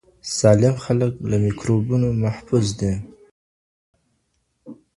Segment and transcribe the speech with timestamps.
[0.37, 2.93] سالم خلک له میکروبونو محفوظ دي.